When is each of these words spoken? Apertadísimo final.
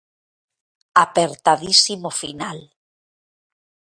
Apertadísimo 1.05 2.09
final. 2.21 2.59